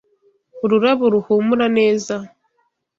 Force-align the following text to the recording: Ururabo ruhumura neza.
Ururabo 0.63 1.03
ruhumura 1.13 1.65
neza. 1.77 2.15